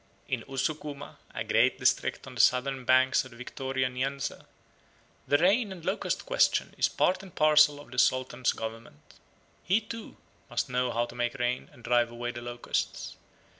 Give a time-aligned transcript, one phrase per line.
[0.27, 4.47] In Ussukuma, a great district on the southern bank of the Victoria Nyanza,
[5.27, 9.19] "the rain and locust question is part and parcel of the Sultan's government.
[9.63, 10.17] He, too,
[10.49, 13.15] must know how to make rain and drive away the locusts.